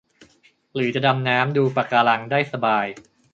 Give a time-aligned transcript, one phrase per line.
[0.73, 2.85] หรือจะดำน้ำดูปะการังได้สบาย